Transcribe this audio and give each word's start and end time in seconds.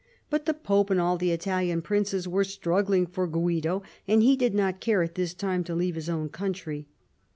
But 0.31 0.47
the 0.47 0.55
Pope 0.55 0.89
and 0.89 0.99
all 0.99 1.15
the 1.15 1.29
Italian 1.29 1.83
princes 1.83 2.27
were 2.27 2.43
struggling 2.43 3.05
for 3.05 3.27
Guido, 3.27 3.83
and 4.07 4.23
he 4.23 4.35
did 4.35 4.55
not 4.55 4.79
care 4.81 5.03
at 5.03 5.13
this 5.13 5.35
time 5.35 5.63
to 5.65 5.75
leave 5.75 5.93
his 5.93 6.09
own 6.09 6.27
country. 6.29 6.87